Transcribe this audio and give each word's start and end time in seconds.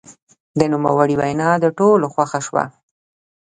د 0.59 0.61
نوموړي 0.73 1.15
وینا 1.21 1.49
د 1.63 1.65
ټولو 1.79 2.05
خوښه 2.13 2.39
شوه. 2.47 2.63